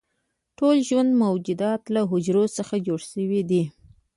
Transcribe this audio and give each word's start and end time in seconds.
ټول 0.57 0.75
ژوندي 0.87 1.15
موجودات 1.23 1.81
له 1.93 2.01
حجرو 2.11 2.45
څخه 2.57 2.75
جوړ 2.87 2.99
شوي 3.11 3.41
دي 3.49 3.63